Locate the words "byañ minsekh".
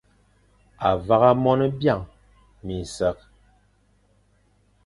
1.79-3.21